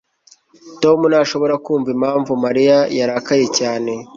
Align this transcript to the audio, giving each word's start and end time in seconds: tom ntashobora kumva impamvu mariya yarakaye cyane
tom 0.81 0.99
ntashobora 1.11 1.55
kumva 1.65 1.89
impamvu 1.95 2.31
mariya 2.43 2.77
yarakaye 2.97 3.45
cyane 3.59 3.91